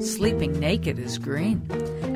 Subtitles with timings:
[0.00, 1.66] Sleeping naked is green.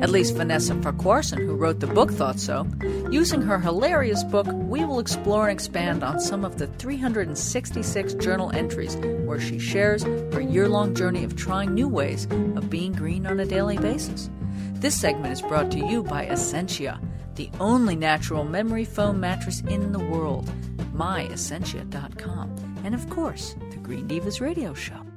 [0.01, 2.67] At least Vanessa Farquharson, who wrote the book, thought so.
[3.11, 8.51] Using her hilarious book, we will explore and expand on some of the 366 journal
[8.53, 8.95] entries
[9.25, 13.39] where she shares her year long journey of trying new ways of being green on
[13.39, 14.29] a daily basis.
[14.73, 16.99] This segment is brought to you by Essentia,
[17.35, 20.49] the only natural memory foam mattress in the world.
[20.93, 22.81] MyEssentia.com.
[22.83, 25.08] And of course, the Green Divas radio show.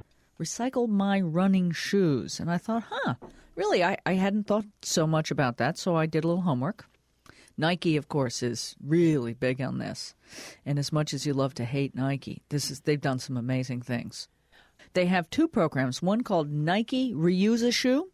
[0.43, 2.41] Recycle my running shoes.
[2.41, 3.15] And I thought, huh,
[3.55, 6.87] really, I, I hadn't thought so much about that, so I did a little homework.
[7.57, 10.17] Nike, of course, is really big on this.
[10.67, 13.83] And as much as you love to hate Nike, this is they've done some amazing
[13.83, 14.27] things.
[14.95, 18.11] They have two programs, one called Nike Reuse a Shoe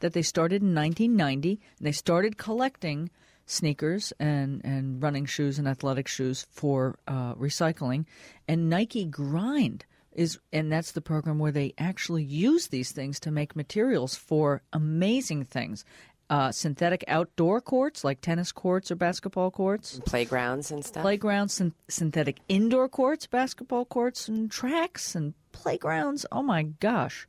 [0.00, 1.60] that they started in 1990.
[1.78, 3.10] And they started collecting
[3.46, 8.06] sneakers and, and running shoes and athletic shoes for uh, recycling.
[8.48, 13.30] And Nike Grind is, and that's the program where they actually use these things to
[13.30, 15.84] make materials for amazing things.
[16.28, 21.02] Uh, synthetic outdoor courts like tennis courts or basketball courts, playgrounds and stuff.
[21.02, 26.24] Playgrounds, syn- synthetic indoor courts, basketball courts, and tracks and playgrounds.
[26.30, 27.26] Oh my gosh!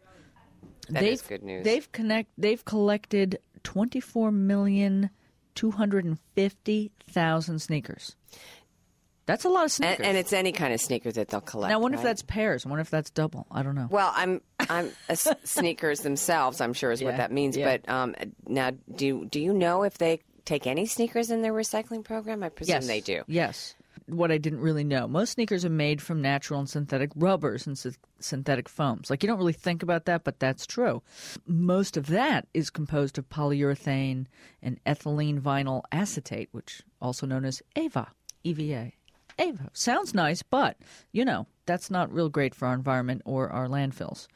[0.89, 1.63] That they've, is good news.
[1.63, 2.29] They've connect.
[2.37, 5.09] They've collected twenty four million
[5.55, 8.15] two hundred and fifty thousand sneakers.
[9.25, 9.97] That's a lot of sneakers.
[9.97, 11.69] And, and, it's any kind of sneaker that they'll collect.
[11.69, 12.03] Now, I wonder right?
[12.03, 12.65] if that's pairs.
[12.65, 13.47] I wonder if that's double.
[13.51, 13.87] I don't know.
[13.89, 14.91] Well, I'm, I'm
[15.43, 16.59] sneakers themselves.
[16.59, 17.55] I'm sure is Yeah, what that means.
[17.55, 17.77] yeah.
[17.77, 18.15] But um,
[18.47, 22.41] now, do do you know if they take any sneakers in their recycling program?
[22.43, 23.23] I presume yes, they do.
[23.27, 23.75] Yes.
[24.07, 25.07] What I didn't really know.
[25.07, 29.09] Most sneakers are made from natural and synthetic rubbers and sy- synthetic foams.
[29.09, 31.01] Like you don't really think about that, but that's true.
[31.45, 34.25] Most of that is composed of polyurethane
[34.61, 38.07] and ethylene vinyl acetate, which also known as AVA.
[38.43, 38.91] EVA.
[39.39, 39.69] AVA.
[39.73, 40.77] Sounds nice, but
[41.11, 44.27] you know, that's not real great for our environment or our landfills.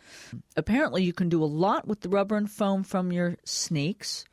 [0.56, 4.26] Apparently, you can do a lot with the rubber and foam from your sneaks.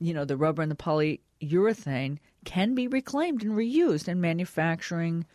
[0.00, 5.26] You know, the rubber and the polyurethane can be reclaimed and reused in manufacturing.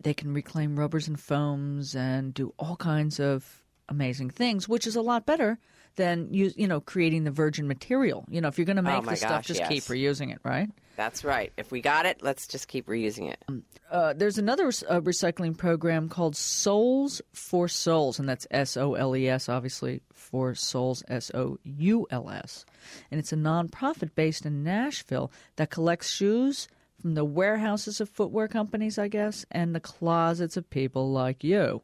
[0.00, 4.96] They can reclaim rubbers and foams and do all kinds of amazing things, which is
[4.96, 5.58] a lot better
[5.96, 8.24] than you you know creating the virgin material.
[8.28, 9.68] You know, if you're going to make Oh the stuff, just yes.
[9.68, 10.68] keep reusing it, right?
[10.96, 11.52] That's right.
[11.56, 13.42] If we got it, let's just keep reusing it.
[13.90, 19.16] Uh, there's another uh, recycling program called Soles for Souls, and that's S O L
[19.16, 22.64] E S, obviously, for Souls, S O U L S.
[23.10, 26.68] And it's a nonprofit based in Nashville that collects shoes
[27.00, 31.82] from the warehouses of footwear companies, I guess, and the closets of people like you.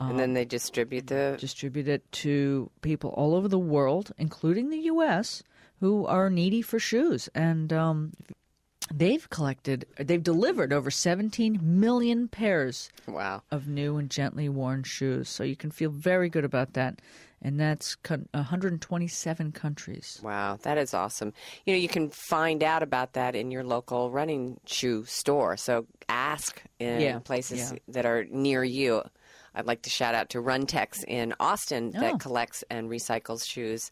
[0.00, 1.36] And then they distribute the.
[1.38, 5.42] Distribute it to people all over the world, including the U.S.,
[5.80, 7.28] who are needy for shoes.
[7.34, 8.12] And um,
[8.92, 13.42] they've collected, they've delivered over 17 million pairs Wow.
[13.50, 15.28] of new and gently worn shoes.
[15.28, 17.00] So you can feel very good about that.
[17.42, 20.20] And that's con- 127 countries.
[20.22, 21.32] Wow, that is awesome.
[21.64, 25.56] You know, you can find out about that in your local running shoe store.
[25.56, 27.78] So ask in Yeah, places yeah.
[27.88, 29.02] that are near you.
[29.54, 32.00] I'd like to shout out to Runtex in Austin Oh.
[32.00, 33.90] that collects and recycles shoes.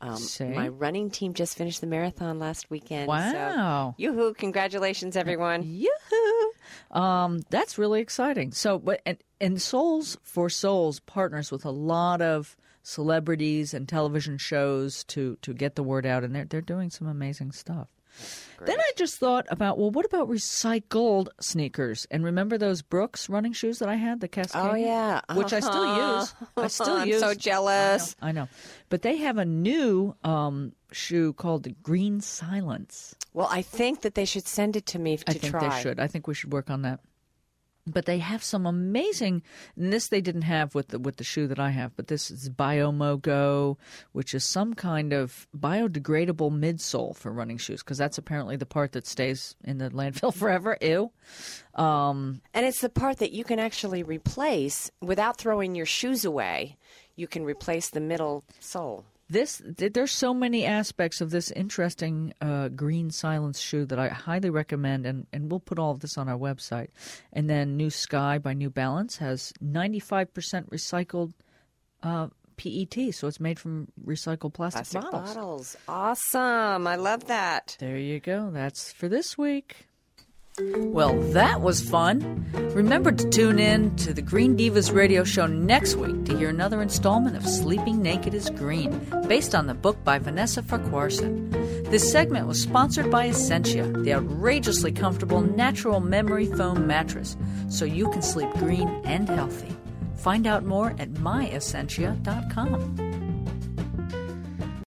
[0.00, 0.20] Um,
[0.54, 3.08] my running team just finished the marathon last weekend.
[3.08, 3.94] Wow.
[3.96, 5.62] So, yoo-hoo, congratulations, everyone.
[5.64, 6.52] Yoo-hoo!
[7.00, 8.52] Um, that's really exciting.
[8.52, 14.36] So, but and, and Soles for Souls partners with a lot of celebrities and television
[14.38, 17.88] shows to to get the word out, and they're they're doing some amazing stuff.
[18.64, 22.06] Then I just thought about well, what about recycled sneakers?
[22.10, 24.62] And remember those Brooks running shoes that I had, the Cascade?
[24.62, 25.20] Oh, yeah.
[25.34, 26.34] which I still use.
[26.56, 27.20] I still I'm use.
[27.20, 28.16] so jealous.
[28.22, 28.48] I know, I know.
[28.88, 33.14] but they have a new um, shoe called the Green Silence.
[33.34, 35.68] Well, I think that they should send it to me to I think try.
[35.68, 36.00] they should.
[36.00, 37.00] I think we should work on that.
[37.86, 39.42] But they have some amazing.
[39.76, 41.94] And this they didn't have with the with the shoe that I have.
[41.96, 43.76] But this is BioMoGo,
[44.12, 48.92] which is some kind of biodegradable midsole for running shoes, because that's apparently the part
[48.92, 50.76] that stays in the landfill forever.
[50.80, 51.12] Ew.
[51.74, 56.76] Um, And it's the part that you can actually replace without throwing your shoes away.
[57.14, 59.04] You can replace the middle sole.
[59.28, 64.08] This th- there's so many aspects of this interesting uh, green silence shoe that I
[64.08, 66.88] highly recommend, and, and we'll put all of this on our website.
[67.32, 70.26] And then New Sky by New Balance has 95%
[70.70, 71.32] recycled
[72.02, 75.34] uh, PET, so it's made from recycled plastic, Plastic bottles.
[75.34, 75.76] bottles.
[75.88, 76.86] Awesome.
[76.86, 77.76] I love that.
[77.80, 78.50] There you go.
[78.52, 79.88] That's for this week.
[80.58, 82.46] Well, that was fun.
[82.74, 86.80] Remember to tune in to the Green Divas radio show next week to hear another
[86.80, 88.98] installment of Sleeping Naked is Green,
[89.28, 91.50] based on the book by Vanessa Farquharson.
[91.90, 97.36] This segment was sponsored by Essentia, the outrageously comfortable natural memory foam mattress,
[97.68, 99.76] so you can sleep green and healthy.
[100.16, 103.05] Find out more at myessentia.com.